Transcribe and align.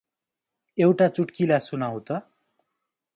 एउटा 0.77 1.07
चुट्किला 1.17 1.59
सुनाउ 1.67 1.99
त। 2.07 2.17